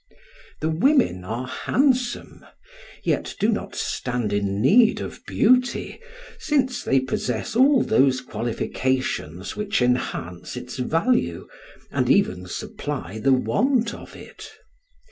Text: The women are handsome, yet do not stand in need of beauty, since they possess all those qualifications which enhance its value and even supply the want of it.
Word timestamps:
The 0.61 0.69
women 0.69 1.23
are 1.23 1.45
handsome, 1.45 2.43
yet 3.03 3.35
do 3.39 3.49
not 3.49 3.75
stand 3.75 4.33
in 4.33 4.59
need 4.59 4.99
of 4.99 5.23
beauty, 5.27 5.99
since 6.39 6.83
they 6.83 6.99
possess 6.99 7.55
all 7.55 7.83
those 7.83 8.19
qualifications 8.19 9.55
which 9.55 9.79
enhance 9.79 10.57
its 10.57 10.77
value 10.79 11.47
and 11.91 12.09
even 12.09 12.47
supply 12.47 13.19
the 13.19 13.31
want 13.33 13.93
of 13.93 14.15
it. 14.15 14.49